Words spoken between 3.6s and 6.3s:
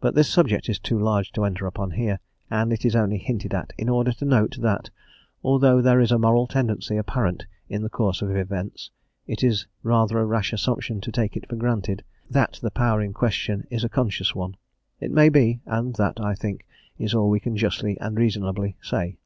in order to note that, although there is a